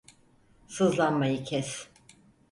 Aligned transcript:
Sızlanmayı 0.67 1.43
kes. 1.43 1.87